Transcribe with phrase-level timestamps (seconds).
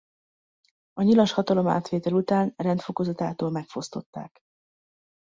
[0.93, 4.39] A nyilas hatalomátvétel után rendfokozatától megfosztották.